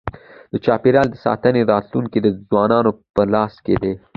[0.51, 3.93] د چاپېریال ساتنې راتلونکی د ځوانانو په لاس کي دی.